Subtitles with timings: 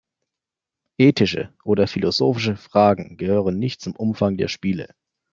[0.99, 4.95] Ethische oder philosophische Fragen gehören nicht zum Umfang der Spiele.